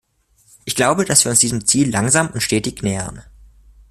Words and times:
Ich 0.65 0.73
glaube, 0.75 1.05
dass 1.05 1.25
wir 1.25 1.29
uns 1.29 1.41
diesem 1.41 1.63
Ziel 1.67 1.91
langsam 1.91 2.31
und 2.31 2.41
stetig 2.41 2.81
nähern. 2.81 3.21